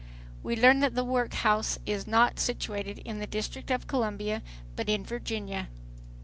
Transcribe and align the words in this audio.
We 0.41 0.55
learn 0.55 0.79
that 0.79 0.95
the 0.95 1.03
workhouse 1.03 1.77
is 1.85 2.07
not 2.07 2.39
situated 2.39 2.97
in 3.05 3.19
the 3.19 3.27
District 3.27 3.69
of 3.69 3.85
Columbia 3.85 4.41
but 4.75 4.89
in 4.89 5.05
Virginia. 5.05 5.67